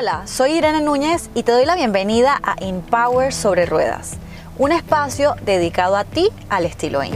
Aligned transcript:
Hola, 0.00 0.26
soy 0.26 0.52
Irene 0.52 0.80
Núñez 0.80 1.28
y 1.34 1.42
te 1.42 1.52
doy 1.52 1.66
la 1.66 1.74
bienvenida 1.74 2.40
a 2.42 2.56
Empower 2.58 3.34
sobre 3.34 3.66
Ruedas, 3.66 4.16
un 4.56 4.72
espacio 4.72 5.36
dedicado 5.42 5.94
a 5.94 6.04
ti 6.04 6.30
al 6.48 6.64
estilo 6.64 7.04
IN. 7.04 7.12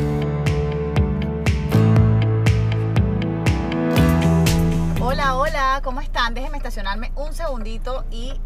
Hola, 5.01 5.35
hola, 5.37 5.81
¿cómo 5.83 6.03
están? 6.03 6.35
Déjenme 6.35 6.59
estacionarme 6.59 7.11
un 7.17 7.33
segundito 7.33 8.05
y 8.11 8.39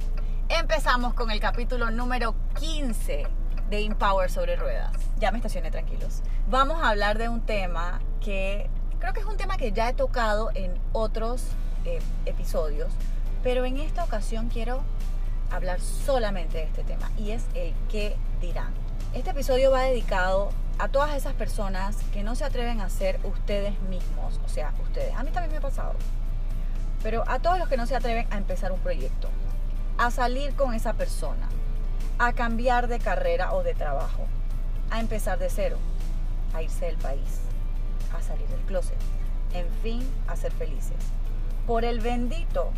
empezamos 0.49 1.15
con 1.15 1.33
el 1.33 1.41
capítulo 1.41 1.91
número 1.91 2.37
15 2.61 3.27
de 3.71 3.85
Empower 3.87 4.31
sobre 4.31 4.55
Ruedas. 4.55 4.93
Ya 5.19 5.33
me 5.33 5.39
estacioné 5.39 5.73
tranquilos. 5.73 6.23
Vamos 6.49 6.81
a 6.81 6.91
hablar 6.91 7.19
de 7.19 7.29
un 7.29 7.41
tema 7.41 8.01
que 8.21 8.71
creo 9.01 9.13
que 9.13 9.19
es 9.19 9.27
un 9.27 9.37
tema 9.37 9.57
que 9.57 9.73
ya 9.73 9.89
he 9.89 9.95
tocado 9.95 10.53
en 10.55 10.79
otros 10.93 11.43
eh, 11.85 11.99
episodios, 12.25 12.93
pero 13.43 13.65
en 13.65 13.79
esta 13.79 14.05
ocasión 14.05 14.49
quiero 14.49 14.83
hablar 15.51 15.81
solamente 15.81 16.59
de 16.59 16.65
este 16.65 16.85
tema 16.85 17.11
y 17.17 17.31
es 17.31 17.45
el 17.55 17.75
qué 17.91 18.17
dirán. 18.41 18.73
Este 19.15 19.31
episodio 19.31 19.71
va 19.71 19.83
dedicado 19.83 20.51
a 20.79 20.89
todas 20.89 21.17
esas 21.17 21.35
personas 21.35 21.97
que 22.13 22.23
no 22.23 22.35
se 22.35 22.45
atreven 22.45 22.81
a 22.81 22.89
ser 22.89 23.19
ustedes 23.25 23.81
mismos, 23.83 24.41
o 24.45 24.49
sea, 24.49 24.73
ustedes. 24.83 25.15
A 25.15 25.23
mí 25.23 25.31
también 25.31 25.51
me 25.51 25.59
ha 25.59 25.63
pasado. 25.63 25.95
Pero 27.03 27.25
a 27.27 27.39
todos 27.39 27.59
los 27.59 27.69
que 27.69 27.77
no 27.77 27.87
se 27.87 27.97
atreven 27.97 28.27
a 28.31 28.37
empezar 28.37 28.73
un 28.73 28.81
proyecto, 28.81 29.29
a 29.99 30.11
salir 30.11 30.55
con 30.55 30.75
esa 30.75 30.93
persona, 30.93 31.49
a 32.19 32.33
cambiar 32.33 32.89
de 32.89 32.99
carrera 32.99 33.55
o 33.55 33.63
de 33.63 33.75
trabajo, 33.75 34.27
a 34.91 35.01
empezar 35.01 35.39
de 35.39 35.51
cero, 35.51 35.79
a 36.55 36.63
irse 36.63 36.87
del 36.87 36.97
país, 36.97 37.41
a 38.17 38.23
salir 38.23 38.47
del 38.49 38.61
closet, 38.61 38.99
en 39.55 39.69
fin, 39.83 40.09
a 40.27 40.37
ser 40.37 40.53
felices. 40.53 40.97
Por 41.67 41.85
el 41.85 42.01
bendito 42.01 42.73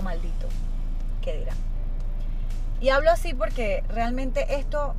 maldito 0.00 0.48
que 1.22 1.38
dirán. 1.38 1.56
Y 2.80 2.90
hablo 2.90 3.10
así 3.10 3.34
porque 3.34 3.82
realmente 3.88 4.56
esto, 4.56 4.94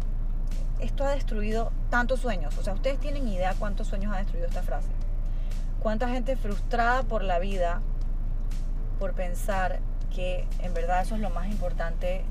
esto 0.80 1.05
ha 1.05 1.11
destruido 1.11 1.72
tantos 1.89 2.19
sueños. 2.19 2.58
O 2.58 2.64
sea, 2.64 2.73
ustedes 2.73 3.00
tienen 3.00 3.27
idea 3.27 3.53
cuántos 3.58 3.88
sueños 3.88 4.14
ha 4.14 4.17
destruido 4.17 4.47
esta 4.47 4.64
frase. 4.64 4.89
Cuánta 5.81 6.09
gente 6.09 6.36
frustrada 6.36 7.03
por 7.03 7.23
la 7.23 7.39
vida, 7.39 7.81
por 9.00 9.14
pensar 9.14 9.80
que 10.14 10.45
en 10.59 10.73
verdad 10.73 11.02
eso 11.02 11.16
es 11.16 11.22
lo 11.22 11.30
más 11.30 11.47
importante, 11.47 12.23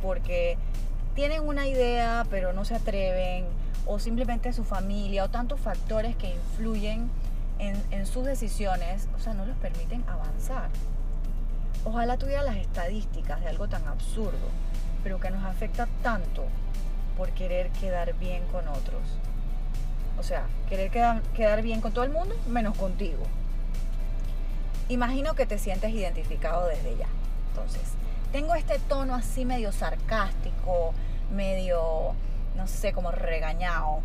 porque 0.00 0.56
tienen 1.14 1.46
una 1.46 1.66
idea 1.66 2.24
pero 2.30 2.52
no 2.52 2.64
se 2.64 2.76
atreven, 2.76 3.46
o 3.86 3.98
simplemente 3.98 4.52
su 4.52 4.62
familia, 4.62 5.24
o 5.24 5.30
tantos 5.30 5.58
factores 5.60 6.14
que 6.14 6.30
influyen 6.30 7.10
en, 7.58 7.82
en 7.90 8.06
sus 8.06 8.24
decisiones, 8.24 9.08
o 9.16 9.18
sea, 9.18 9.34
no 9.34 9.44
los 9.44 9.56
permiten 9.56 10.04
avanzar. 10.08 10.68
Ojalá 11.84 12.16
tuviera 12.16 12.44
las 12.44 12.56
estadísticas 12.56 13.40
de 13.40 13.48
algo 13.48 13.68
tan 13.68 13.84
absurdo, 13.88 14.38
pero 15.02 15.18
que 15.18 15.30
nos 15.30 15.44
afecta 15.44 15.88
tanto 16.02 16.44
por 17.16 17.30
querer 17.30 17.70
quedar 17.70 18.14
bien 18.14 18.44
con 18.52 18.68
otros. 18.68 19.02
O 20.16 20.22
sea, 20.22 20.46
querer 20.68 20.90
quedar, 20.90 21.62
bien 21.62 21.80
con 21.80 21.92
todo 21.92 22.04
el 22.04 22.10
mundo 22.10 22.36
menos 22.48 22.76
contigo. 22.76 23.24
Imagino 24.88 25.34
que 25.34 25.44
te 25.44 25.58
sientes 25.58 25.90
identificado 25.90 26.68
desde 26.68 26.96
ya. 26.96 27.08
Entonces, 27.48 27.82
tengo 28.30 28.54
este 28.54 28.78
tono 28.78 29.16
así 29.16 29.44
medio 29.44 29.72
sarcástico, 29.72 30.94
medio, 31.34 32.14
no 32.56 32.68
sé, 32.68 32.92
como 32.92 33.10
regañado, 33.10 34.00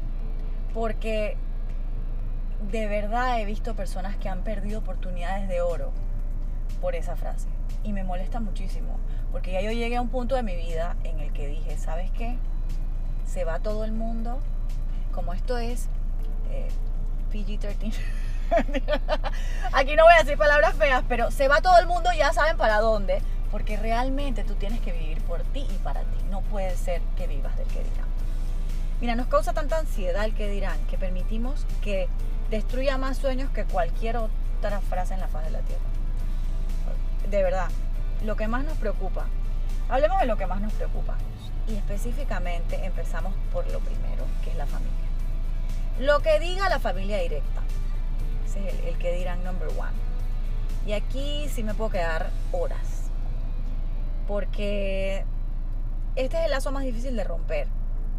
porque 0.73 1.37
de 2.71 2.87
verdad 2.87 3.39
he 3.39 3.45
visto 3.45 3.75
personas 3.75 4.15
que 4.15 4.29
han 4.29 4.41
perdido 4.41 4.79
oportunidades 4.79 5.47
de 5.47 5.61
oro 5.61 5.91
por 6.81 6.95
esa 6.95 7.15
frase 7.15 7.56
y 7.83 7.93
me 7.93 8.03
molesta 8.03 8.39
muchísimo, 8.39 8.97
porque 9.31 9.51
ya 9.51 9.61
yo 9.61 9.71
llegué 9.71 9.95
a 9.97 10.01
un 10.01 10.09
punto 10.09 10.35
de 10.35 10.43
mi 10.43 10.55
vida 10.55 10.95
en 11.03 11.19
el 11.19 11.31
que 11.31 11.47
dije, 11.47 11.77
¿sabes 11.77 12.11
qué? 12.11 12.37
Se 13.25 13.45
va 13.45 13.59
todo 13.59 13.85
el 13.85 13.91
mundo, 13.91 14.39
como 15.13 15.33
esto 15.33 15.57
es 15.57 15.87
eh, 16.51 16.67
PG-13. 17.31 17.93
Aquí 19.73 19.95
no 19.95 20.03
voy 20.03 20.13
a 20.15 20.23
decir 20.23 20.37
palabras 20.37 20.75
feas, 20.75 21.03
pero 21.07 21.31
se 21.31 21.47
va 21.47 21.61
todo 21.61 21.77
el 21.79 21.87
mundo, 21.87 22.09
ya 22.17 22.33
saben 22.33 22.57
para 22.57 22.79
dónde, 22.79 23.21
porque 23.51 23.77
realmente 23.77 24.43
tú 24.43 24.55
tienes 24.55 24.79
que 24.81 24.91
vivir 24.91 25.21
por 25.21 25.43
ti 25.43 25.65
y 25.69 25.77
para 25.79 26.01
ti. 26.01 26.17
No 26.29 26.41
puede 26.41 26.75
ser 26.75 27.01
que 27.15 27.27
vivas 27.27 27.55
del 27.57 27.67
que 27.67 27.83
dirán. 27.83 28.07
Mira, 28.99 29.15
nos 29.15 29.27
causa 29.27 29.53
tanta 29.53 29.77
ansiedad 29.77 30.25
el 30.25 30.33
que 30.33 30.49
dirán 30.49 30.79
que 30.89 30.97
permitimos 30.97 31.65
que 31.81 32.07
destruya 32.49 32.97
más 32.97 33.17
sueños 33.17 33.49
que 33.51 33.65
cualquier 33.65 34.17
otra 34.17 34.81
frase 34.81 35.13
en 35.13 35.19
la 35.19 35.27
faz 35.27 35.45
de 35.45 35.51
la 35.51 35.59
tierra 35.59 35.83
de 37.29 37.43
verdad, 37.43 37.67
lo 38.23 38.35
que 38.35 38.47
más 38.47 38.63
nos 38.63 38.77
preocupa. 38.77 39.25
Hablemos 39.89 40.19
de 40.19 40.25
lo 40.25 40.37
que 40.37 40.47
más 40.47 40.61
nos 40.61 40.73
preocupa. 40.73 41.17
Y 41.67 41.75
específicamente 41.75 42.85
empezamos 42.85 43.33
por 43.51 43.69
lo 43.71 43.79
primero, 43.79 44.25
que 44.43 44.51
es 44.51 44.55
la 44.55 44.65
familia. 44.65 44.93
Lo 45.99 46.21
que 46.21 46.39
diga 46.39 46.69
la 46.69 46.79
familia 46.79 47.17
directa. 47.17 47.61
Ese 48.45 48.65
es 48.67 48.85
el, 48.85 48.97
que 48.97 49.13
dirán 49.13 49.43
number 49.43 49.67
one. 49.69 49.91
Y 50.85 50.93
aquí 50.93 51.49
sí 51.49 51.63
me 51.63 51.73
puedo 51.73 51.91
quedar 51.91 52.29
horas. 52.51 53.09
Porque 54.27 55.25
este 56.15 56.37
es 56.37 56.45
el 56.45 56.51
lazo 56.51 56.71
más 56.71 56.83
difícil 56.83 57.15
de 57.15 57.23
romper. 57.23 57.67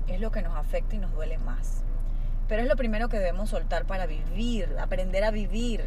Es 0.07 0.21
lo 0.21 0.31
que 0.31 0.43
nos 0.43 0.57
afecta 0.57 0.97
y 0.97 0.99
nos 0.99 1.13
duele 1.13 1.39
más. 1.39 1.83
Pero 2.47 2.63
es 2.63 2.69
lo 2.69 2.77
primero 2.77 3.09
que 3.09 3.19
debemos 3.19 3.51
soltar 3.51 3.85
para 3.85 4.07
vivir, 4.07 4.77
aprender 4.79 5.25
a 5.25 5.31
vivir 5.31 5.85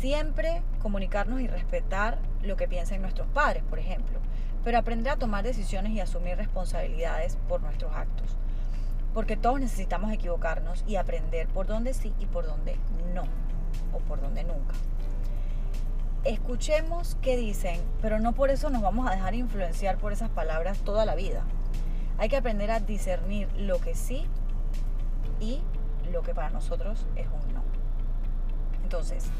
Siempre 0.00 0.62
comunicarnos 0.80 1.40
y 1.40 1.46
respetar 1.46 2.18
lo 2.42 2.56
que 2.56 2.66
piensan 2.66 3.02
nuestros 3.02 3.28
padres, 3.28 3.62
por 3.62 3.78
ejemplo, 3.78 4.18
pero 4.64 4.78
aprender 4.78 5.12
a 5.12 5.16
tomar 5.16 5.44
decisiones 5.44 5.92
y 5.92 6.00
asumir 6.00 6.36
responsabilidades 6.36 7.36
por 7.48 7.60
nuestros 7.60 7.92
actos. 7.94 8.36
Porque 9.14 9.36
todos 9.36 9.60
necesitamos 9.60 10.12
equivocarnos 10.12 10.82
y 10.88 10.96
aprender 10.96 11.46
por 11.48 11.66
dónde 11.66 11.94
sí 11.94 12.12
y 12.18 12.26
por 12.26 12.46
dónde 12.46 12.76
no, 13.14 13.24
o 13.92 13.98
por 14.00 14.20
dónde 14.20 14.42
nunca. 14.42 14.74
Escuchemos 16.24 17.16
qué 17.20 17.36
dicen, 17.36 17.80
pero 18.00 18.18
no 18.18 18.32
por 18.32 18.50
eso 18.50 18.70
nos 18.70 18.82
vamos 18.82 19.06
a 19.06 19.12
dejar 19.12 19.34
influenciar 19.34 19.98
por 19.98 20.12
esas 20.12 20.30
palabras 20.30 20.78
toda 20.78 21.04
la 21.04 21.14
vida. 21.14 21.44
Hay 22.18 22.28
que 22.28 22.36
aprender 22.36 22.70
a 22.70 22.80
discernir 22.80 23.48
lo 23.56 23.80
que 23.80 23.94
sí 23.94 24.26
y 25.38 25.60
lo 26.10 26.22
que 26.22 26.34
para 26.34 26.50
nosotros 26.50 27.06
es 27.14 27.26
un 27.26 27.54
no. 27.54 27.62
Entonces, 28.82 29.30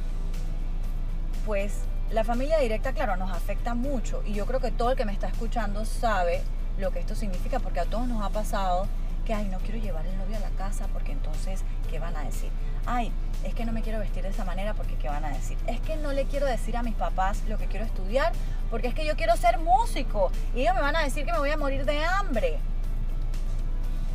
pues 1.47 1.73
la 2.11 2.25
familia 2.25 2.59
directa, 2.59 2.93
claro, 2.93 3.17
nos 3.17 3.31
afecta 3.31 3.75
mucho 3.75 4.23
y 4.27 4.35
yo 4.35 4.47
creo 4.47 4.61
que 4.61 4.71
todo 4.71 4.91
el 4.91 4.97
que 4.97 5.05
me 5.05 5.13
está 5.13 5.29
escuchando 5.29 5.85
sabe 5.85 6.43
lo 6.79 6.91
que 6.91 7.01
esto 7.01 7.15
significa 7.15 7.59
porque 7.59 7.81
a 7.81 7.85
todos 7.85 8.07
nos 8.07 8.23
ha 8.23 8.31
pasado 8.31 8.87
que, 9.25 9.35
ay, 9.35 9.47
no 9.47 9.59
quiero 9.59 9.79
llevar 9.79 10.07
el 10.07 10.17
novio 10.19 10.37
a 10.37 10.41
la 10.41 10.51
casa 10.51 10.89
porque 10.93 11.13
entonces, 11.13 11.63
¿qué 11.91 11.99
van 11.99 12.17
a 12.17 12.23
decir? 12.23 12.51
Ay, 12.87 13.13
es 13.45 13.55
que 13.55 13.65
no 13.65 13.73
me 13.73 13.83
quiero 13.83 13.99
vestir 13.99 14.23
de 14.23 14.31
esa 14.31 14.45
manera 14.45 14.75
porque, 14.75 14.97
¿qué 14.97 15.09
van 15.09 15.25
a 15.25 15.31
decir? 15.31 15.57
Es 15.67 15.81
que 15.81 15.97
no 15.97 16.13
le 16.13 16.25
quiero 16.25 16.47
decir 16.47 16.77
a 16.77 16.83
mis 16.83 16.95
papás 16.95 17.43
lo 17.49 17.57
que 17.57 17.67
quiero 17.67 17.87
estudiar 17.87 18.33
porque 18.71 18.89
es 18.89 18.95
que 18.95 19.07
yo 19.07 19.17
quiero 19.17 19.37
ser 19.37 19.59
músico 19.59 20.31
y 20.55 20.63
ellos 20.63 20.75
me 20.75 20.81
van 20.81 20.97
a 20.97 21.03
decir 21.03 21.25
que 21.25 21.33
me 21.33 21.39
voy 21.39 21.51
a 21.51 21.57
morir 21.57 21.85
de 21.85 22.05
hambre. 22.05 22.59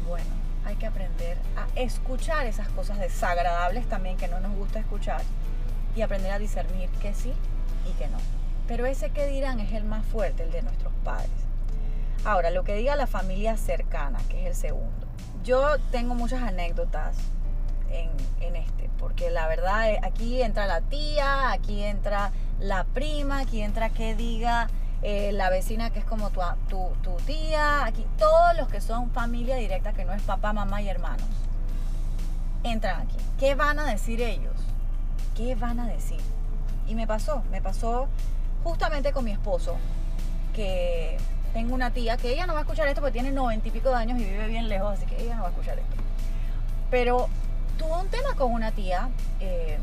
Bueno, 0.08 0.30
hay 0.66 0.76
que 0.76 0.86
aprender 0.86 1.38
a 1.56 1.80
escuchar 1.80 2.46
esas 2.46 2.68
cosas 2.70 3.00
desagradables 3.00 3.88
también 3.88 4.18
que 4.18 4.28
no 4.28 4.40
nos 4.40 4.54
gusta 4.56 4.80
escuchar 4.80 5.22
y 5.98 6.04
aprender 6.04 6.32
a 6.32 6.40
discernir 6.40 6.90
que 7.02 7.14
sí 7.14 7.34
y 7.90 7.94
que 7.94 8.08
no. 8.08 8.20
Pero 8.68 8.86
ese 8.86 9.10
que 9.10 9.26
dirán 9.26 9.60
es 9.60 9.74
el 9.74 9.84
más 9.84 10.06
fuerte, 10.06 10.44
el 10.44 10.52
de 10.52 10.62
nuestros 10.62 10.94
padres. 11.04 11.32
Ahora, 12.24 12.52
lo 12.52 12.64
que 12.64 12.76
diga 12.76 12.96
la 12.96 13.08
familia 13.08 13.58
cercana, 13.58 14.20
que 14.30 14.42
es 14.42 14.48
el 14.48 14.56
segundo. 14.56 15.08
Yo 15.44 15.80
tengo 15.92 16.14
muchas 16.14 16.44
anécdotas 16.44 17.16
en, 17.90 18.56
este, 18.56 18.90
porque 19.00 19.32
la 19.32 19.48
verdad 19.48 19.90
eh, 19.90 20.00
aquí 20.04 20.42
entra 20.42 20.68
la 20.68 20.82
tía, 20.82 21.52
aquí 21.52 21.84
entra 21.84 22.32
la 22.60 22.84
prima, 22.84 23.40
aquí 23.40 23.62
entra 23.62 23.90
que 23.90 24.14
diga 24.14 24.68
eh, 25.02 25.32
la 25.32 25.50
vecina 25.50 25.90
que 25.90 26.00
es 26.00 26.06
como 26.06 26.30
tu, 26.32 26.42
tu, 26.70 26.90
tu 27.02 27.16
tía, 27.26 27.86
aquí 27.86 28.06
todos 28.18 28.58
los 28.58 28.68
que 28.68 28.82
son 28.82 29.10
familia 29.12 29.56
directa, 29.56 29.94
que 29.94 30.06
no 30.06 30.14
es 30.14 30.22
papá, 30.22 30.54
mamá 30.54 30.82
y 30.82 30.90
hermanos, 30.90 31.28
entran 32.64 33.02
aquí. 33.02 33.16
¿Qué 33.40 33.56
van 33.56 33.80
a 33.80 33.86
decir 33.86 34.22
ellos? 34.22 34.54
¿Qué 35.38 35.54
van 35.56 35.80
a 35.80 35.88
decir? 35.88 36.20
Y 36.88 36.96
me 36.96 37.06
pasó, 37.06 37.44
me 37.52 37.62
pasó 37.62 38.08
justamente 38.64 39.14
con 39.14 39.24
mi 39.24 39.32
esposo, 39.32 39.76
que 40.54 41.18
tengo 41.54 41.76
una 41.76 41.92
tía 41.92 42.18
que 42.18 42.34
ella 42.34 42.48
no 42.48 42.54
va 42.54 42.60
a 42.60 42.62
escuchar 42.64 42.88
esto 42.88 43.02
porque 43.02 43.14
tiene 43.14 43.32
noventa 43.32 43.68
y 43.68 43.72
pico 43.72 43.90
de 43.90 43.96
años 43.96 44.20
y 44.20 44.26
vive 44.26 44.48
bien 44.48 44.68
lejos, 44.68 44.98
así 44.98 45.06
que 45.06 45.22
ella 45.22 45.36
no 45.36 45.44
va 45.44 45.50
a 45.50 45.52
escuchar 45.52 45.78
esto. 45.78 45.96
Pero 46.90 47.30
tuvo 47.78 48.00
un 48.00 48.08
tema 48.08 48.34
con 48.36 48.52
una 48.52 48.72
tía 48.72 49.10
eh, 49.40 49.78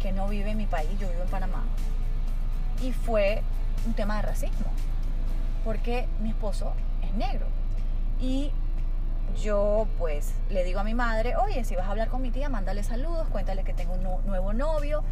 que 0.00 0.12
no 0.12 0.28
vive 0.28 0.50
en 0.50 0.56
mi 0.56 0.66
país, 0.66 0.90
yo 0.98 1.08
vivo 1.08 1.22
en 1.22 1.28
Panamá, 1.28 1.62
y 2.82 2.92
fue 2.92 3.42
un 3.86 3.92
tema 3.92 4.16
de 4.16 4.22
racismo, 4.22 4.66
porque 5.64 6.08
mi 6.22 6.30
esposo 6.30 6.72
es 7.02 7.12
negro. 7.14 7.46
Y 8.20 8.50
yo 9.42 9.86
pues 9.98 10.34
le 10.50 10.64
digo 10.64 10.80
a 10.80 10.84
mi 10.84 10.94
madre, 10.94 11.36
oye, 11.36 11.64
si 11.64 11.76
vas 11.76 11.86
a 11.86 11.90
hablar 11.90 12.08
con 12.08 12.22
mi 12.22 12.30
tía, 12.30 12.48
mándale 12.48 12.82
saludos, 12.82 13.28
cuéntale 13.28 13.64
que 13.64 13.74
tengo 13.74 13.94
un 13.94 14.26
nuevo 14.26 14.52
novio. 14.52 15.02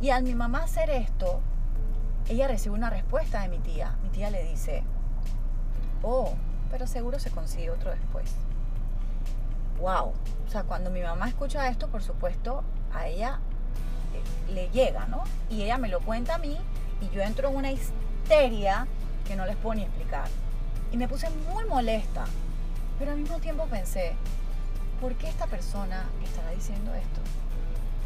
Y 0.00 0.10
al 0.10 0.22
mi 0.22 0.34
mamá 0.34 0.64
hacer 0.64 0.90
esto, 0.90 1.40
ella 2.28 2.48
recibe 2.48 2.74
una 2.74 2.90
respuesta 2.90 3.42
de 3.42 3.48
mi 3.48 3.58
tía. 3.58 3.96
Mi 4.02 4.08
tía 4.08 4.30
le 4.30 4.42
dice, 4.44 4.82
oh, 6.02 6.34
pero 6.70 6.86
seguro 6.86 7.18
se 7.18 7.30
consigue 7.30 7.70
otro 7.70 7.90
después. 7.90 8.34
Wow. 9.80 10.12
O 10.46 10.50
sea, 10.50 10.62
cuando 10.64 10.90
mi 10.90 11.02
mamá 11.02 11.28
escucha 11.28 11.68
esto, 11.68 11.88
por 11.88 12.02
supuesto, 12.02 12.62
a 12.92 13.06
ella 13.06 13.38
eh, 14.14 14.52
le 14.52 14.68
llega, 14.70 15.06
¿no? 15.06 15.24
Y 15.50 15.62
ella 15.62 15.78
me 15.78 15.88
lo 15.88 16.00
cuenta 16.00 16.36
a 16.36 16.38
mí 16.38 16.56
y 17.00 17.14
yo 17.14 17.22
entro 17.22 17.48
en 17.48 17.56
una 17.56 17.70
histeria 17.70 18.86
que 19.26 19.36
no 19.36 19.46
les 19.46 19.56
puedo 19.56 19.74
ni 19.74 19.82
explicar. 19.82 20.28
Y 20.92 20.96
me 20.96 21.08
puse 21.08 21.28
muy 21.52 21.64
molesta, 21.64 22.24
pero 22.98 23.12
al 23.12 23.18
mismo 23.18 23.38
tiempo 23.38 23.66
pensé, 23.66 24.14
¿por 25.00 25.14
qué 25.14 25.28
esta 25.28 25.46
persona 25.46 26.04
estará 26.22 26.50
diciendo 26.50 26.94
esto? 26.94 27.20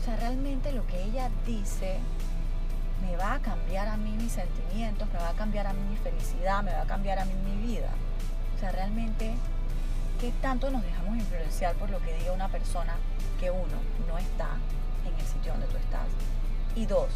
O 0.01 0.05
sea, 0.05 0.17
realmente 0.17 0.73
lo 0.73 0.87
que 0.87 1.03
ella 1.03 1.31
dice 1.47 1.99
me 3.03 3.17
va 3.17 3.35
a 3.35 3.39
cambiar 3.41 3.89
a 3.89 3.97
mí 3.97 4.11
mis 4.13 4.33
sentimientos, 4.33 5.09
me 5.13 5.19
va 5.19 5.31
a 5.31 5.35
cambiar 5.35 5.67
a 5.67 5.73
mí 5.73 5.81
mi 5.89 5.97
felicidad, 5.97 6.63
me 6.63 6.73
va 6.73 6.83
a 6.83 6.87
cambiar 6.87 7.19
a 7.19 7.25
mí 7.25 7.33
mi 7.35 7.67
vida. 7.67 7.91
O 8.57 8.59
sea, 8.59 8.73
realmente, 8.73 9.35
¿qué 10.21 10.33
tanto 10.43 10.71
nos 10.71 10.83
dejamos 10.83 11.17
influenciar 11.17 11.75
por 11.77 11.91
lo 11.91 12.01
que 12.01 12.15
diga 12.15 12.33
una 12.33 12.49
persona 12.49 12.95
que 13.39 13.51
uno 13.51 13.77
no 14.09 14.19
está 14.19 14.49
en 15.07 15.15
el 15.15 15.27
sitio 15.27 15.53
donde 15.53 15.69
tú 15.69 15.77
estás? 15.77 16.07
Y 16.75 16.87
dos, 16.87 17.11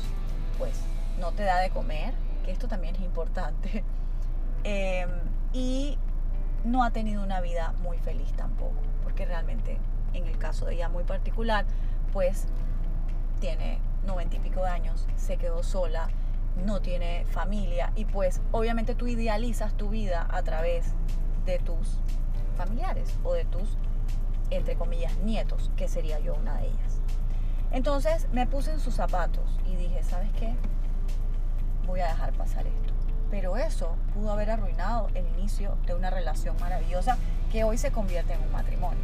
pues 0.59 0.75
no 1.19 1.33
te 1.33 1.43
da 1.43 1.59
de 1.59 1.71
comer, 1.71 2.15
que 2.45 2.53
esto 2.53 2.69
también 2.69 2.95
es 2.95 3.03
importante. 3.03 3.85
Em, 4.65 5.11
y 5.53 5.99
no 6.64 6.85
ha 6.85 6.91
tenido 6.91 7.23
una 7.23 7.41
vida 7.41 7.75
muy 7.82 7.99
feliz 7.99 8.32
tampoco, 8.35 8.76
porque 9.03 9.25
realmente 9.25 9.79
en 10.14 10.26
el 10.26 10.38
caso 10.38 10.67
de 10.67 10.75
ella 10.75 10.88
muy 10.88 11.05
particular, 11.05 11.64
pues 12.12 12.47
tiene 13.41 13.79
noventa 14.06 14.37
y 14.37 14.41
pico 14.41 14.62
de 14.62 14.70
años, 14.70 15.06
se 15.17 15.37
quedó 15.37 15.62
sola, 15.62 16.09
no 16.64 16.81
tiene 16.81 17.25
familia 17.26 17.93
y 17.97 18.05
pues 18.05 18.41
obviamente 18.53 18.94
tú 18.94 19.06
idealizas 19.06 19.75
tu 19.75 19.88
vida 19.88 20.26
a 20.31 20.43
través 20.43 20.93
de 21.47 21.59
tus 21.59 21.99
familiares 22.56 23.17
o 23.25 23.32
de 23.32 23.44
tus, 23.44 23.76
entre 24.50 24.76
comillas, 24.76 25.17
nietos, 25.19 25.70
que 25.76 25.88
sería 25.88 26.19
yo 26.20 26.35
una 26.35 26.56
de 26.58 26.67
ellas. 26.67 27.00
Entonces 27.70 28.29
me 28.32 28.47
puse 28.47 28.73
en 28.73 28.81
sus 28.81 28.94
zapatos 28.94 29.58
y 29.67 29.76
dije, 29.76 30.03
¿sabes 30.03 30.31
qué? 30.38 30.55
Voy 31.87 32.00
a 32.00 32.08
dejar 32.08 32.32
pasar 32.35 32.67
esto. 32.67 32.92
Pero 33.32 33.56
eso 33.56 33.96
pudo 34.12 34.31
haber 34.31 34.50
arruinado 34.50 35.08
el 35.14 35.26
inicio 35.38 35.79
de 35.87 35.94
una 35.94 36.11
relación 36.11 36.55
maravillosa 36.61 37.17
que 37.50 37.64
hoy 37.64 37.79
se 37.79 37.90
convierte 37.90 38.34
en 38.34 38.43
un 38.43 38.52
matrimonio. 38.52 39.00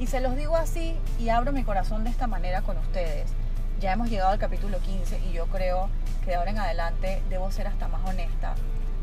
Y 0.00 0.08
se 0.08 0.20
los 0.20 0.34
digo 0.34 0.56
así 0.56 0.96
y 1.20 1.28
abro 1.28 1.52
mi 1.52 1.62
corazón 1.62 2.02
de 2.02 2.10
esta 2.10 2.26
manera 2.26 2.62
con 2.62 2.76
ustedes, 2.76 3.30
ya 3.78 3.92
hemos 3.92 4.10
llegado 4.10 4.32
al 4.32 4.40
capítulo 4.40 4.80
15 4.80 5.20
y 5.20 5.32
yo 5.32 5.46
creo 5.46 5.88
que 6.24 6.30
de 6.30 6.34
ahora 6.34 6.50
en 6.50 6.58
adelante 6.58 7.22
debo 7.30 7.52
ser 7.52 7.68
hasta 7.68 7.86
más 7.86 8.04
honesta, 8.04 8.56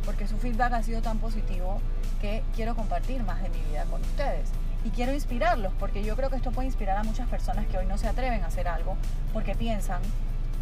porque 0.04 0.28
su 0.28 0.38
feedback 0.38 0.74
ha 0.74 0.84
sido 0.84 1.02
tan 1.02 1.20
positivo 1.20 1.80
que 2.20 2.44
quiero 2.54 2.76
compartir 2.76 3.24
más 3.24 3.42
de 3.42 3.48
mi 3.48 3.62
vida 3.70 3.86
con 3.86 4.02
ustedes. 4.02 4.50
Y 4.84 4.90
quiero 4.90 5.14
inspirarlos, 5.14 5.72
porque 5.80 6.04
yo 6.04 6.18
creo 6.18 6.30
que 6.30 6.36
esto 6.36 6.52
puede 6.52 6.68
inspirar 6.68 6.98
a 6.98 7.04
muchas 7.04 7.30
personas 7.30 7.66
que 7.68 7.78
hoy 7.78 7.86
no 7.86 7.98
se 7.98 8.10
atreven 8.10 8.44
a 8.44 8.48
hacer 8.48 8.68
algo, 8.68 8.98
porque 9.32 9.56
piensan, 9.56 10.02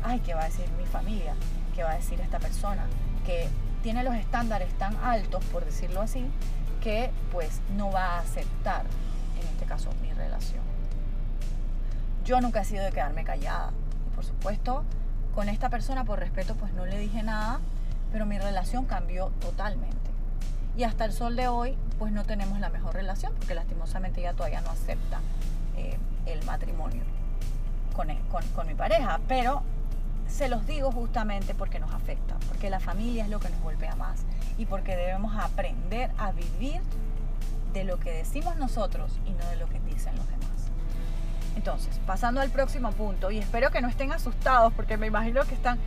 ay, 0.04 0.20
¿qué 0.20 0.36
va 0.36 0.44
a 0.44 0.46
decir 0.46 0.70
mi 0.78 0.86
familia? 0.86 1.34
¿Qué 1.76 1.82
va 1.82 1.92
a 1.92 1.96
decir 1.96 2.22
esta 2.22 2.38
persona? 2.38 2.86
Que 3.26 3.48
tiene 3.84 4.04
los 4.04 4.16
estándares 4.16 4.74
tan 4.78 4.96
altos, 4.98 5.44
por 5.46 5.66
decirlo 5.66 6.02
así, 6.02 6.26
que 6.82 7.12
pues 7.32 7.62
no 7.76 7.92
va 7.92 8.16
a 8.16 8.20
aceptar, 8.20 8.86
en 9.42 9.48
este 9.48 9.66
caso, 9.66 9.90
mi 10.02 10.12
relación. 10.14 10.64
Yo 12.24 12.42
nunca 12.42 12.62
he 12.62 12.66
sido 12.66 12.84
de 12.84 12.92
quedarme 12.92 13.24
callada 13.24 13.72
por 14.16 14.24
supuesto, 14.24 14.84
con 15.36 15.50
esta 15.50 15.70
persona 15.70 16.06
por 16.06 16.20
respeto 16.20 16.56
pues 16.56 16.74
no 16.74 16.86
le 16.86 16.98
dije 16.98 17.22
nada, 17.22 17.60
pero 18.12 18.26
mi 18.26 18.40
relación 18.40 18.86
cambió 18.86 19.28
totalmente. 19.42 19.96
Y 20.78 20.84
hasta 20.84 21.06
el 21.06 21.12
sol 21.12 21.36
de 21.36 21.48
hoy 21.48 21.78
pues 22.00 22.12
no 22.12 22.24
tenemos 22.24 22.60
la 22.60 22.70
mejor 22.70 22.96
relación 22.96 23.34
porque 23.36 23.54
lastimosamente 23.54 24.22
ella 24.22 24.34
todavía 24.34 24.62
no 24.62 24.72
acepta 24.72 25.20
eh, 25.78 25.98
el 26.26 26.44
matrimonio 26.46 27.04
con, 27.94 28.08
con, 28.30 28.44
con 28.56 28.68
mi 28.68 28.74
pareja. 28.74 29.20
Pero 29.28 29.62
se 30.28 30.50
los 30.50 30.66
digo 30.68 30.92
justamente 30.92 31.54
porque 31.54 31.80
nos 31.80 31.94
afecta, 31.94 32.36
porque 32.48 32.70
la 32.70 32.80
familia 32.80 33.24
es 33.24 33.30
lo 33.30 33.40
que 33.40 33.50
nos 33.50 33.62
golpea 33.62 33.96
más 33.96 34.22
y 34.58 34.66
porque 34.66 34.96
debemos 34.96 35.36
aprender 35.38 36.12
a 36.18 36.32
vivir 36.32 36.82
de 37.74 37.84
lo 37.84 38.00
que 38.00 38.12
decimos 38.12 38.56
nosotros 38.58 39.12
y 39.26 39.32
no 39.32 39.46
de 39.50 39.58
lo 39.58 39.68
que 39.68 39.80
dicen 39.82 40.16
los 40.16 40.28
demás. 40.28 40.46
Entonces, 41.56 42.00
pasando 42.06 42.42
al 42.42 42.50
próximo 42.50 42.92
punto, 42.92 43.32
y 43.32 43.38
espero 43.38 43.72
que 43.72 43.82
no 43.82 43.88
estén 43.88 44.12
asustados 44.12 44.74
porque 44.74 44.98
me 44.98 45.08
imagino 45.08 45.44
que 45.44 45.54
están, 45.54 45.80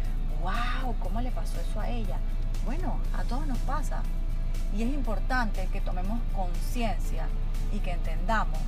wow, 0.43 0.94
¿cómo 0.99 1.20
le 1.20 1.31
pasó 1.31 1.61
eso 1.61 1.81
a 1.81 1.88
ella? 1.88 2.17
Bueno, 2.64 2.99
a 3.17 3.23
todos 3.25 3.46
nos 3.46 3.58
pasa. 3.58 4.02
Y 4.76 4.82
es 4.82 4.93
importante 4.93 5.67
que 5.73 5.81
tomemos 5.81 6.20
conciencia 6.35 7.26
y 7.73 7.79
que 7.79 7.93
entendamos 7.93 8.61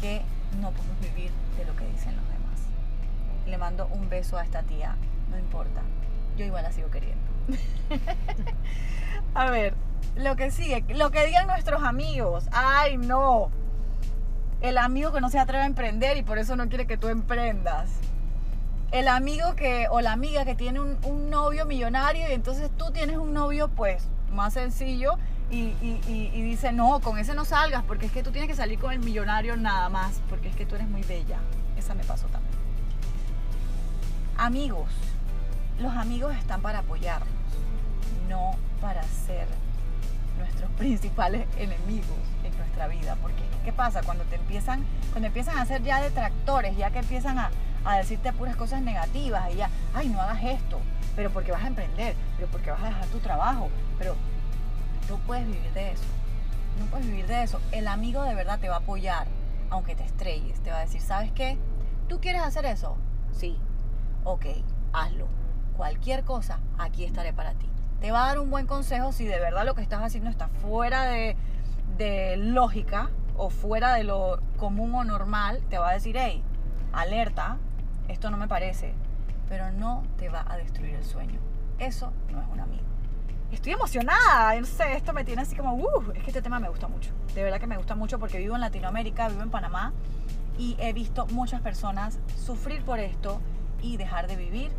que 0.00 0.22
no 0.60 0.70
podemos 0.70 1.00
vivir 1.00 1.30
de 1.56 1.64
lo 1.64 1.74
que 1.76 1.86
dicen 1.86 2.14
los 2.16 2.24
demás. 2.24 2.35
Le 3.46 3.58
mando 3.58 3.86
un 3.92 4.08
beso 4.08 4.38
a 4.38 4.44
esta 4.44 4.62
tía, 4.62 4.96
no 5.30 5.38
importa, 5.38 5.82
yo 6.36 6.44
igual 6.44 6.64
la 6.64 6.72
sigo 6.72 6.90
queriendo. 6.90 7.24
a 9.34 9.50
ver, 9.50 9.74
lo 10.16 10.36
que 10.36 10.50
sigue, 10.50 10.84
lo 10.94 11.10
que 11.10 11.26
digan 11.26 11.46
nuestros 11.46 11.82
amigos, 11.82 12.48
ay 12.52 12.96
no, 12.96 13.50
el 14.60 14.78
amigo 14.78 15.12
que 15.12 15.20
no 15.20 15.30
se 15.30 15.38
atreve 15.38 15.64
a 15.64 15.66
emprender 15.66 16.16
y 16.16 16.22
por 16.22 16.38
eso 16.38 16.56
no 16.56 16.68
quiere 16.68 16.86
que 16.86 16.96
tú 16.96 17.08
emprendas. 17.08 17.90
El 18.92 19.08
amigo 19.08 19.54
que 19.56 19.88
o 19.90 20.00
la 20.00 20.12
amiga 20.12 20.44
que 20.44 20.54
tiene 20.54 20.80
un, 20.80 21.30
novio 21.30 21.66
millonario 21.66 22.28
y 22.28 22.32
entonces 22.32 22.70
tú 22.76 22.92
tienes 22.92 23.18
un 23.18 23.34
novio 23.34 23.68
pues 23.68 24.08
más 24.32 24.54
sencillo 24.54 25.18
y, 25.50 25.72
dice, 26.32 26.72
no, 26.72 27.00
con 27.00 27.18
ese 27.18 27.34
no 27.34 27.44
salgas 27.44 27.84
porque 27.84 28.06
es 28.06 28.12
que 28.12 28.22
tú 28.22 28.30
tienes 28.30 28.48
que 28.48 28.56
salir 28.56 28.78
con 28.78 28.92
el 28.92 28.98
millonario 28.98 29.56
nada 29.56 29.88
más, 29.88 30.20
porque 30.28 30.48
es 30.48 30.56
que 30.56 30.66
tú 30.66 30.76
eres 30.76 30.88
muy 30.88 31.02
bella. 31.02 31.38
Esa 31.76 31.94
me 31.94 32.04
pasó 32.04 32.26
también. 32.28 32.65
Amigos, 34.38 34.88
los 35.80 35.94
amigos 35.94 36.34
están 36.36 36.62
para 36.62 36.80
apoyarnos, 36.80 37.28
no 38.28 38.52
para 38.80 39.02
ser 39.02 39.46
nuestros 40.38 40.70
principales 40.78 41.46
enemigos 41.56 42.18
en 42.44 42.56
nuestra 42.58 42.88
vida, 42.88 43.16
porque 43.22 43.46
¿Qué 43.66 43.72
pasa? 43.72 44.00
Cuando 44.04 44.22
te 44.22 44.36
empiezan, 44.36 44.86
cuando 45.10 45.26
empiezan 45.26 45.58
a 45.58 45.62
hacer 45.62 45.82
ya 45.82 46.00
detractores, 46.00 46.76
ya 46.76 46.92
que 46.92 47.00
empiezan 47.00 47.36
a, 47.36 47.50
decirte 47.96 48.32
puras 48.32 48.54
cosas 48.54 48.80
negativas 48.80 49.52
y 49.52 49.56
ya, 49.56 49.70
ay, 49.92 50.08
no 50.08 50.20
hagas 50.22 50.40
esto, 50.44 50.78
pero 51.16 51.30
porque 51.30 51.50
vas 51.50 51.64
a 51.64 51.66
emprender, 51.66 52.14
pero 52.36 52.46
porque 52.46 52.70
vas 52.70 52.80
a 52.80 52.86
dejar 52.86 53.06
tu 53.06 53.18
trabajo, 53.18 53.68
pero 53.98 54.14
no 55.10 55.16
puedes 55.18 55.46
vivir 55.46 55.72
de 55.72 55.90
eso. 55.90 56.04
No 56.78 56.86
puedes 56.86 57.08
vivir 57.08 57.26
de 57.26 57.42
eso. 57.42 57.60
El 57.72 57.88
amigo 57.88 58.22
de 58.22 58.36
verdad 58.36 58.60
te 58.60 58.68
va 58.68 58.76
a 58.76 58.78
apoyar, 58.78 59.26
aunque 59.70 59.96
te 59.96 60.04
estrelles. 60.04 60.60
Te 60.60 60.70
va 60.70 60.76
a 60.76 60.80
decir, 60.82 61.00
¿sabes 61.00 61.32
qué? 61.32 61.58
¿Tú 62.08 62.20
quieres 62.20 62.42
hacer 62.42 62.66
eso? 62.66 62.96
Sí. 63.32 63.58
Ok, 64.28 64.46
hazlo. 64.92 65.28
Cualquier 65.76 66.24
cosa, 66.24 66.58
aquí 66.78 67.04
estaré 67.04 67.32
para 67.32 67.54
ti. 67.54 67.70
Te 68.00 68.10
va 68.10 68.24
a 68.24 68.26
dar 68.26 68.40
un 68.40 68.50
buen 68.50 68.66
consejo 68.66 69.12
si 69.12 69.24
de 69.24 69.38
verdad 69.38 69.64
lo 69.64 69.76
que 69.76 69.82
estás 69.82 70.02
haciendo 70.02 70.30
está 70.30 70.48
fuera 70.48 71.04
de, 71.04 71.36
lógica, 72.36 73.10
o 73.36 73.50
fuera 73.50 73.94
de 73.94 74.02
lo 74.02 74.40
común 74.56 74.96
o 74.96 75.04
normal, 75.04 75.62
te 75.70 75.78
va 75.78 75.90
a 75.90 75.92
decir, 75.92 76.16
hey, 76.18 76.42
alerta, 76.92 77.58
esto 78.08 78.28
no 78.32 78.36
me 78.36 78.48
parece, 78.48 78.94
pero 79.48 79.70
no 79.70 80.02
te 80.16 80.28
va 80.28 80.44
a 80.48 80.56
destruir 80.56 80.96
el 80.96 81.04
sueño. 81.04 81.38
Eso 81.78 82.12
no 82.32 82.42
es 82.42 82.48
un 82.48 82.58
amigo. 82.58 82.82
Estoy 83.52 83.74
emocionada, 83.74 84.58
no 84.58 84.66
sé, 84.66 84.96
esto 84.96 85.12
me 85.12 85.22
tiene 85.22 85.42
así 85.42 85.54
como, 85.54 85.74
uh, 85.74 86.10
es 86.16 86.24
que 86.24 86.30
este 86.30 86.42
tema 86.42 86.58
me 86.58 86.68
gusta 86.68 86.88
mucho. 86.88 87.12
De 87.32 87.44
verdad 87.44 87.60
que 87.60 87.68
me 87.68 87.76
gusta 87.76 87.94
mucho 87.94 88.18
porque 88.18 88.38
vivo 88.38 88.56
en 88.56 88.60
Latinoamérica, 88.60 89.28
vivo 89.28 89.42
en 89.42 89.50
Panamá 89.50 89.92
y 90.58 90.76
he 90.80 90.92
visto 90.92 91.26
muchas 91.26 91.60
personas 91.60 92.18
sufrir 92.44 92.82
por 92.82 92.98
esto 92.98 93.40
y 93.86 93.96
dejar 93.96 94.26
de 94.26 94.36
vivir 94.36 94.72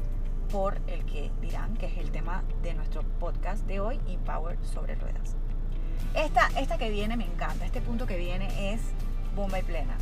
por 0.52 0.80
el 0.88 1.06
que 1.06 1.32
dirán, 1.42 1.76
que 1.78 1.86
es 1.86 1.98
el 1.98 2.12
tema 2.12 2.44
de 2.62 2.74
nuestro 2.74 3.04
podcast 3.20 3.66
de 3.66 3.80
hoy, 3.80 4.00
Empower 4.08 4.58
sobre 4.64 4.96
ruedas. 4.96 5.36
Esta, 6.14 6.48
esta 6.58 6.78
que 6.78 6.90
viene 6.90 7.16
me 7.16 7.26
encanta. 7.26 7.66
Este 7.66 7.82
punto 7.82 8.06
que 8.06 8.18
viene 8.18 8.74
es 8.74 8.82
bomba 9.36 9.60
y 9.60 9.64
plena. 9.64 9.98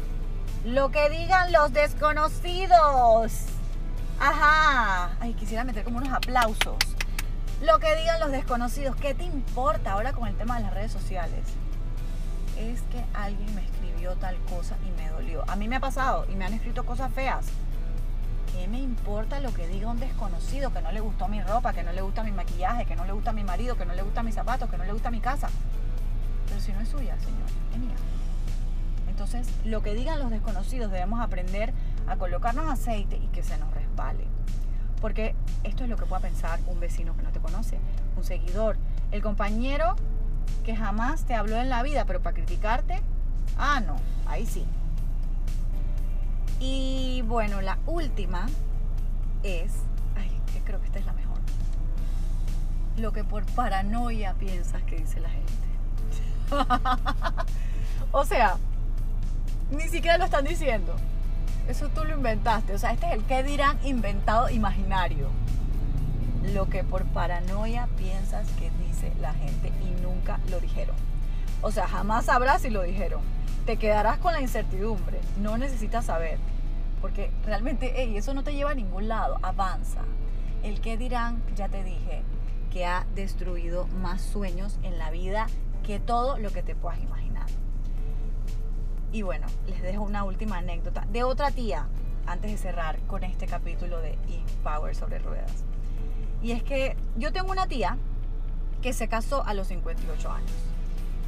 Lo 0.63 0.89
que 0.89 1.09
digan 1.09 1.51
los 1.51 1.71
desconocidos. 1.71 3.45
Ajá. 4.19 5.15
Ay, 5.19 5.33
quisiera 5.35 5.63
meter 5.63 5.83
como 5.83 5.97
unos 5.97 6.13
aplausos. 6.13 6.77
Lo 7.61 7.79
que 7.79 7.95
digan 7.95 8.19
los 8.19 8.31
desconocidos. 8.31 8.95
¿Qué 8.95 9.13
te 9.13 9.23
importa 9.23 9.93
ahora 9.93 10.13
con 10.13 10.27
el 10.27 10.35
tema 10.35 10.57
de 10.57 10.63
las 10.63 10.73
redes 10.73 10.91
sociales? 10.91 11.45
Es 12.57 12.81
que 12.83 13.03
alguien 13.13 13.53
me 13.53 13.63
escribió 13.63 14.15
tal 14.15 14.37
cosa 14.49 14.77
y 14.87 15.01
me 15.01 15.09
dolió. 15.09 15.43
A 15.47 15.55
mí 15.55 15.67
me 15.67 15.75
ha 15.75 15.79
pasado 15.79 16.25
y 16.31 16.35
me 16.35 16.45
han 16.45 16.53
escrito 16.53 16.85
cosas 16.85 17.13
feas. 17.13 17.45
¿Qué 18.55 18.69
me 18.69 18.79
importa 18.79 19.41
lo 19.41 19.53
que 19.53 19.67
diga 19.67 19.89
un 19.89 19.99
desconocido 19.99 20.71
que 20.71 20.81
no 20.81 20.91
le 20.93 21.01
gustó 21.01 21.27
mi 21.27 21.41
ropa, 21.41 21.73
que 21.73 21.83
no 21.83 21.91
le 21.91 22.01
gusta 22.01 22.23
mi 22.23 22.31
maquillaje, 22.31 22.85
que 22.85 22.95
no 22.95 23.03
le 23.03 23.11
gusta 23.11 23.33
mi 23.33 23.43
marido, 23.43 23.75
que 23.75 23.85
no 23.85 23.93
le 23.93 24.01
gusta 24.01 24.23
mis 24.23 24.33
zapatos, 24.33 24.69
que 24.69 24.77
no 24.77 24.85
le 24.85 24.93
gusta 24.93 25.11
mi 25.11 25.19
casa? 25.19 25.49
Pero 26.47 26.61
si 26.61 26.71
no 26.71 26.79
es 26.79 26.87
suya, 26.87 27.17
Señor, 27.19 27.49
es 27.73 27.79
mía. 27.79 27.95
Entonces, 29.09 29.49
lo 29.65 29.83
que 29.83 29.93
digan 29.93 30.19
los 30.19 30.31
desconocidos 30.31 30.89
debemos 30.89 31.19
aprender 31.19 31.73
a 32.07 32.15
colocarnos 32.15 32.69
aceite 32.69 33.17
y 33.17 33.27
que 33.27 33.43
se 33.43 33.57
nos 33.57 33.73
resbale. 33.73 34.25
Porque 35.01 35.35
esto 35.65 35.83
es 35.83 35.89
lo 35.89 35.97
que 35.97 36.05
pueda 36.05 36.21
pensar 36.21 36.59
un 36.67 36.79
vecino 36.79 37.15
que 37.17 37.23
no 37.23 37.31
te 37.31 37.41
conoce, 37.41 37.77
un 38.15 38.23
seguidor, 38.23 38.77
el 39.11 39.21
compañero 39.21 39.97
que 40.63 40.77
jamás 40.77 41.25
te 41.25 41.35
habló 41.35 41.57
en 41.57 41.69
la 41.69 41.83
vida, 41.83 42.05
pero 42.05 42.21
para 42.21 42.33
criticarte, 42.33 43.01
ah, 43.57 43.81
no, 43.81 43.97
ahí 44.25 44.45
sí. 44.45 44.65
Y 46.59 47.23
bueno, 47.27 47.61
la 47.61 47.77
última 47.85 48.47
es, 49.43 49.71
ay, 50.15 50.31
que 50.53 50.59
creo 50.61 50.79
que 50.79 50.87
esta 50.87 50.99
es 50.99 51.05
la 51.05 51.13
mejor. 51.13 51.37
Lo 52.97 53.11
que 53.11 53.23
por 53.23 53.45
paranoia 53.45 54.33
piensas 54.35 54.81
que 54.83 54.97
dice 54.97 55.19
la 55.19 55.29
gente. 55.29 55.51
o 58.11 58.25
sea, 58.25 58.57
ni 59.71 59.83
siquiera 59.89 60.17
lo 60.17 60.25
están 60.25 60.45
diciendo. 60.45 60.95
Eso 61.67 61.89
tú 61.89 62.03
lo 62.03 62.13
inventaste. 62.13 62.73
O 62.73 62.79
sea, 62.79 62.93
este 62.93 63.07
es 63.07 63.13
el 63.13 63.23
que 63.23 63.43
dirán 63.43 63.77
inventado 63.83 64.49
imaginario. 64.49 65.29
Lo 66.53 66.69
que 66.69 66.83
por 66.83 67.03
paranoia 67.05 67.87
piensas 67.97 68.47
que 68.59 68.69
dice 68.85 69.11
la 69.19 69.33
gente 69.33 69.71
y 69.81 70.01
nunca 70.01 70.39
lo 70.49 70.59
dijeron. 70.59 70.95
O 71.61 71.71
sea, 71.71 71.87
jamás 71.87 72.25
sabrás 72.25 72.61
si 72.61 72.69
lo 72.69 72.83
dijeron. 72.83 73.21
Te 73.65 73.77
quedarás 73.77 74.19
con 74.19 74.33
la 74.33 74.41
incertidumbre. 74.41 75.19
No 75.41 75.57
necesitas 75.57 76.05
saber. 76.05 76.37
Porque 77.01 77.31
realmente, 77.45 77.93
hey, 77.95 78.15
eso 78.15 78.33
no 78.33 78.43
te 78.43 78.53
lleva 78.53 78.71
a 78.71 78.75
ningún 78.75 79.07
lado. 79.07 79.39
Avanza. 79.41 80.01
El 80.63 80.81
que 80.81 80.97
dirán, 80.97 81.41
ya 81.55 81.67
te 81.67 81.83
dije, 81.83 82.23
que 82.71 82.85
ha 82.85 83.05
destruido 83.15 83.87
más 83.87 84.21
sueños 84.21 84.77
en 84.83 84.97
la 84.97 85.09
vida 85.09 85.47
que 85.83 85.99
todo 85.99 86.37
lo 86.37 86.51
que 86.51 86.61
te 86.61 86.75
puedas 86.75 86.99
imaginar. 86.99 87.45
Y 89.11 89.21
bueno, 89.21 89.47
les 89.65 89.81
dejo 89.81 90.03
una 90.03 90.23
última 90.23 90.57
anécdota 90.57 91.05
de 91.11 91.23
otra 91.23 91.51
tía 91.51 91.87
antes 92.25 92.51
de 92.51 92.57
cerrar 92.57 92.99
con 93.07 93.23
este 93.23 93.47
capítulo 93.47 93.99
de 94.01 94.13
E-Power 94.27 94.95
sobre 94.95 95.19
ruedas. 95.19 95.63
Y 96.41 96.51
es 96.51 96.63
que 96.63 96.97
yo 97.15 97.31
tengo 97.31 97.51
una 97.51 97.67
tía 97.67 97.97
que 98.81 98.93
se 98.93 99.07
casó 99.07 99.45
a 99.45 99.53
los 99.53 99.67
58 99.67 100.31
años. 100.31 100.51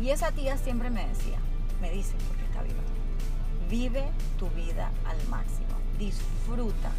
Y 0.02 0.10
esa 0.10 0.32
tía 0.32 0.58
siempre 0.58 0.90
me 0.90 1.08
decía, 1.08 1.40
me 1.82 1.92
dice, 1.92 2.16
porque 2.28 2.44
está 2.44 2.62
viva, 2.64 2.82
vive 3.70 4.10
tu 4.38 4.50
vida 4.50 4.92
al 5.06 5.18
máximo, 5.28 5.68
disfruta. 5.98 6.92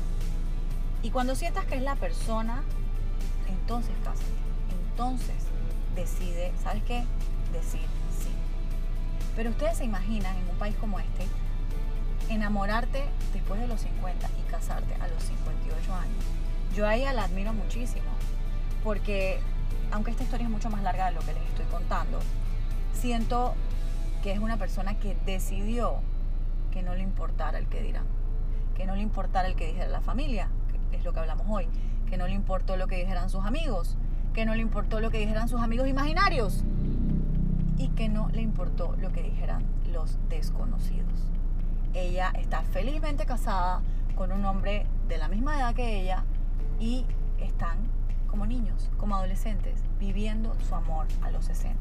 Y 1.02 1.10
cuando 1.10 1.34
sientas 1.34 1.64
que 1.66 1.76
es 1.76 1.82
la 1.82 1.96
persona, 1.96 2.62
entonces 3.48 3.92
cásate. 4.04 4.26
Entonces 4.90 5.36
decide, 5.94 6.52
¿sabes 6.62 6.82
qué? 6.84 7.04
Decir 7.52 7.88
pero 9.38 9.50
ustedes 9.50 9.78
se 9.78 9.84
imaginan 9.84 10.34
en 10.36 10.50
un 10.50 10.56
país 10.56 10.74
como 10.80 10.98
este, 10.98 11.24
enamorarte 12.28 13.04
después 13.32 13.60
de 13.60 13.68
los 13.68 13.80
50 13.82 14.28
y 14.36 14.50
casarte 14.50 14.94
a 14.96 15.06
los 15.06 15.22
58 15.22 15.94
años. 15.94 16.24
Yo 16.74 16.84
a 16.88 16.96
ella 16.96 17.12
la 17.12 17.22
admiro 17.22 17.52
muchísimo, 17.52 18.10
porque 18.82 19.38
aunque 19.92 20.10
esta 20.10 20.24
historia 20.24 20.46
es 20.46 20.50
mucho 20.50 20.70
más 20.70 20.82
larga 20.82 21.06
de 21.06 21.12
lo 21.12 21.20
que 21.20 21.34
les 21.34 21.42
estoy 21.44 21.66
contando, 21.66 22.18
siento 23.00 23.54
que 24.22 24.32
es 24.32 24.38
una 24.38 24.56
persona 24.56 24.98
que 24.98 25.16
decidió 25.26 25.96
que 26.70 26.82
no 26.82 26.94
le 26.94 27.02
importara 27.02 27.58
el 27.58 27.66
que 27.66 27.82
dirán, 27.82 28.06
que 28.76 28.86
no 28.86 28.94
le 28.94 29.02
importara 29.02 29.48
el 29.48 29.54
que 29.54 29.66
dijera 29.66 29.88
la 29.88 30.00
familia, 30.00 30.48
que 30.90 30.96
es 30.96 31.04
lo 31.04 31.12
que 31.12 31.20
hablamos 31.20 31.46
hoy, 31.48 31.68
que 32.08 32.16
no 32.16 32.26
le 32.26 32.34
importó 32.34 32.76
lo 32.76 32.86
que 32.86 32.96
dijeran 32.96 33.30
sus 33.30 33.44
amigos, 33.44 33.96
que 34.34 34.44
no 34.44 34.54
le 34.54 34.62
importó 34.62 35.00
lo 35.00 35.10
que 35.10 35.18
dijeran 35.18 35.48
sus 35.48 35.60
amigos 35.60 35.88
imaginarios, 35.88 36.64
y 37.76 37.88
que 37.90 38.08
no 38.08 38.28
le 38.30 38.42
importó 38.42 38.96
lo 38.96 39.12
que 39.12 39.22
dijeran 39.22 39.64
los 39.92 40.18
desconocidos. 40.28 41.30
Ella 41.94 42.32
está 42.34 42.62
felizmente 42.62 43.24
casada 43.24 43.82
con 44.14 44.32
un 44.32 44.44
hombre 44.44 44.86
de 45.08 45.18
la 45.18 45.28
misma 45.28 45.56
edad 45.56 45.74
que 45.74 46.00
ella 46.00 46.24
y 46.80 47.06
están 47.38 47.78
como 48.28 48.46
niños, 48.46 48.90
como 48.98 49.16
adolescentes, 49.16 49.82
viviendo 49.98 50.54
su 50.68 50.74
amor 50.74 51.06
a 51.22 51.30
los 51.30 51.46
60. 51.46 51.78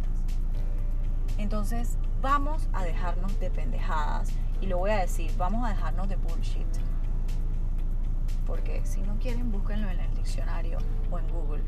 Entonces, 1.37 1.97
vamos 2.21 2.67
a 2.73 2.83
dejarnos 2.83 3.39
de 3.39 3.49
pendejadas 3.49 4.29
y 4.61 4.67
lo 4.67 4.77
voy 4.77 4.91
a 4.91 4.97
decir, 4.97 5.31
vamos 5.37 5.65
a 5.65 5.69
dejarnos 5.69 6.09
de 6.09 6.15
bullshit. 6.15 6.65
Porque 8.45 8.81
si 8.85 9.01
no 9.01 9.17
quieren, 9.19 9.51
búsquenlo 9.51 9.89
en 9.89 9.99
el 9.99 10.15
diccionario 10.15 10.79
o 11.11 11.19
en 11.19 11.27
Google. 11.29 11.63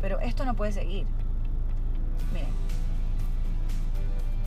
Pero 0.00 0.20
esto 0.20 0.44
no 0.44 0.54
puede 0.54 0.72
seguir. 0.72 1.06
Miren, 2.32 2.50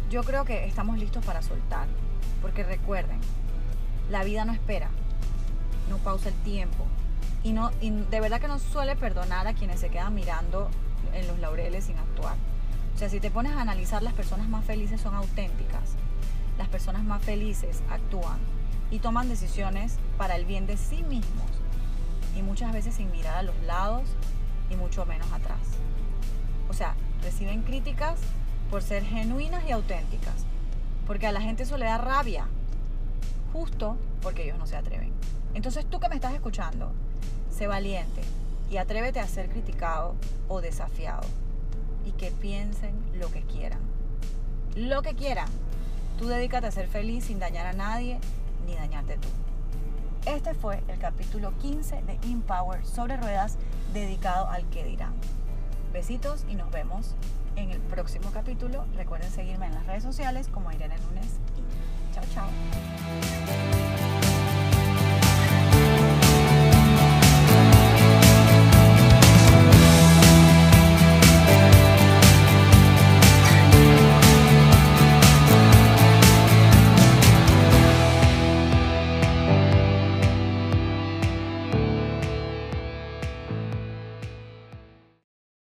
yo 0.09 0.23
creo 0.23 0.45
que 0.45 0.65
estamos 0.65 0.97
listos 0.97 1.25
para 1.25 1.41
soltar, 1.41 1.87
porque 2.41 2.63
recuerden, 2.63 3.19
la 4.09 4.23
vida 4.23 4.45
no 4.45 4.53
espera, 4.53 4.89
no 5.89 5.97
pausa 5.97 6.29
el 6.29 6.35
tiempo 6.43 6.85
y, 7.43 7.53
no, 7.53 7.71
de 7.71 8.21
verdad 8.21 8.39
que 8.39 8.47
no 8.47 8.59
suele 8.59 8.95
perdonar 8.95 9.47
a 9.47 9.53
quienes 9.53 9.79
se 9.79 9.89
quedan 9.89 10.13
mirando 10.13 10.69
en 11.13 11.27
los 11.27 11.39
laureles 11.39 11.85
sin 11.85 11.97
actuar. 11.97 12.35
O 12.95 12.97
sea, 12.97 13.09
si 13.09 13.19
te 13.19 13.31
pones 13.31 13.53
a 13.53 13.61
analizar, 13.61 14.03
las 14.03 14.13
personas 14.13 14.47
más 14.47 14.65
felices 14.65 15.01
son 15.01 15.15
auténticas, 15.15 15.95
las 16.57 16.67
personas 16.67 17.03
más 17.03 17.21
felices 17.23 17.81
actúan 17.89 18.39
y 18.91 18.99
toman 18.99 19.29
decisiones 19.29 19.97
para 20.17 20.35
el 20.35 20.45
bien 20.45 20.67
de 20.67 20.77
sí 20.77 21.01
mismos 21.03 21.49
y 22.37 22.41
muchas 22.41 22.71
veces 22.73 22.95
sin 22.95 23.11
mirar 23.11 23.35
a 23.35 23.43
los 23.43 23.59
lados 23.63 24.03
y 24.69 24.75
mucho 24.75 25.05
menos 25.05 25.31
atrás. 25.31 25.59
O 26.69 26.73
sea, 26.73 26.95
reciben 27.21 27.63
críticas 27.63 28.19
por 28.69 28.81
ser 28.81 29.03
genuinas 29.03 29.63
y 29.67 29.71
auténticas. 29.71 30.45
Porque 31.05 31.27
a 31.27 31.31
la 31.31 31.41
gente 31.41 31.63
eso 31.63 31.77
le 31.77 31.85
da 31.85 31.97
rabia. 31.97 32.47
Justo 33.51 33.97
porque 34.21 34.43
ellos 34.43 34.57
no 34.57 34.65
se 34.65 34.77
atreven. 34.77 35.11
Entonces 35.53 35.85
tú 35.85 35.99
que 35.99 36.07
me 36.07 36.15
estás 36.15 36.33
escuchando, 36.33 36.93
sé 37.49 37.67
valiente 37.67 38.21
y 38.69 38.77
atrévete 38.77 39.19
a 39.19 39.27
ser 39.27 39.49
criticado 39.49 40.15
o 40.47 40.61
desafiado. 40.61 41.27
Y 42.05 42.11
que 42.11 42.31
piensen 42.31 42.93
lo 43.19 43.31
que 43.31 43.41
quieran. 43.41 43.79
Lo 44.75 45.01
que 45.01 45.15
quieran. 45.15 45.47
Tú 46.17 46.27
dedícate 46.27 46.67
a 46.67 46.71
ser 46.71 46.87
feliz 46.87 47.25
sin 47.25 47.39
dañar 47.39 47.65
a 47.65 47.73
nadie 47.73 48.19
ni 48.65 48.75
dañarte 48.75 49.17
tú. 49.17 49.27
Este 50.25 50.53
fue 50.53 50.83
el 50.87 50.99
capítulo 50.99 51.51
15 51.61 52.03
de 52.03 52.19
Empower 52.29 52.85
sobre 52.85 53.17
ruedas 53.17 53.57
dedicado 53.93 54.47
al 54.49 54.69
que 54.69 54.83
dirán. 54.83 55.13
Besitos 55.93 56.45
y 56.47 56.55
nos 56.55 56.71
vemos 56.71 57.15
en 57.55 57.71
el 57.71 57.79
próximo 57.79 58.31
capítulo. 58.31 58.85
Recuerden 58.95 59.31
seguirme 59.31 59.65
en 59.65 59.73
las 59.73 59.85
redes 59.87 60.03
sociales 60.03 60.47
como 60.47 60.71
Irene 60.71 60.95
Lunes 61.09 61.39
chao 62.13 62.23
chao. 62.33 63.90